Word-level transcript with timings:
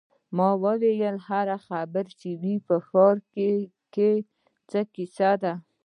ما 0.37 0.49
وویل: 0.63 1.15
هر 1.27 1.47
خبر 1.67 2.05
چې 2.19 2.29
وي، 2.41 2.55
په 2.67 2.75
ښار 2.87 3.15
کې 3.93 4.09
څه 4.69 4.79
کیسې 4.93 5.31
دي. 5.41 5.53